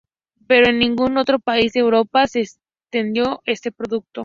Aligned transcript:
Pero 0.47 0.67
en 0.67 0.79
ningún 0.79 1.17
otro 1.17 1.37
país 1.37 1.73
de 1.73 1.81
Europa 1.81 2.25
se 2.25 2.41
extendió 2.41 3.43
este 3.45 3.71
producto. 3.71 4.19